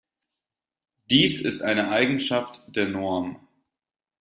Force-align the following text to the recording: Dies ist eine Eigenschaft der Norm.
Dies 1.11 1.41
ist 1.41 1.61
eine 1.61 1.89
Eigenschaft 1.91 2.63
der 2.75 2.87
Norm. 2.87 3.47